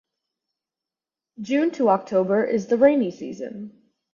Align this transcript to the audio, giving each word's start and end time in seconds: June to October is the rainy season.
June 1.41 1.69
to 1.69 1.89
October 1.89 2.43
is 2.43 2.65
the 2.65 2.75
rainy 2.75 3.11
season. 3.11 3.83